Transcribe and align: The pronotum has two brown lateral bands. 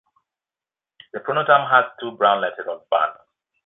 The 1.13 1.19
pronotum 1.19 1.69
has 1.69 1.91
two 2.01 2.13
brown 2.17 2.41
lateral 2.41 2.87
bands. 2.89 3.19